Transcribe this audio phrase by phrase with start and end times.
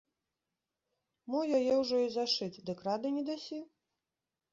[1.33, 3.59] Мо яе ўжо і зашыць, дык рады не дасі?